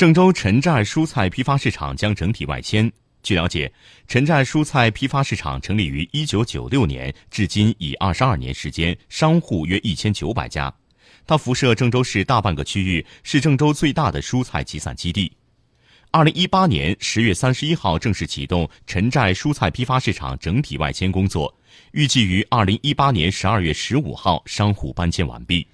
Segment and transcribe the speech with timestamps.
[0.00, 2.90] 郑州陈寨蔬菜批发市场将整体外迁。
[3.22, 3.70] 据了解
[4.08, 10.74] 陈寨蔬菜批发市场成立于一九九六年至今已二十二年时间商户约一千九百家。
[11.26, 15.30] 它辐射郑州市大半个区域是郑州最大的蔬菜集散基地。
[16.10, 21.54] 二零一八年十月三十一号正式启动陈寨蔬菜批发市场整体外迁工作
[21.92, 25.66] 预计于二零一八年十二月十五号商户搬迁完毕。